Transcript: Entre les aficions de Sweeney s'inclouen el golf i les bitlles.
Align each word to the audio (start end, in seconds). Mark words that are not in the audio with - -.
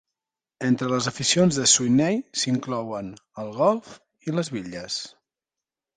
Entre 0.67 0.87
les 0.93 1.09
aficions 1.11 1.59
de 1.59 1.65
Sweeney 1.73 2.17
s'inclouen 2.45 3.13
el 3.45 3.53
golf 3.61 3.95
i 4.29 4.37
les 4.39 4.51
bitlles. 4.57 5.01